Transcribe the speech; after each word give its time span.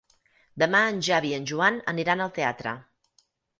Demà 0.63 0.81
en 0.93 0.97
Xavi 1.09 1.31
i 1.33 1.35
en 1.37 1.45
Joan 1.53 1.79
aniran 1.93 2.27
al 2.27 2.35
teatre. 2.41 2.77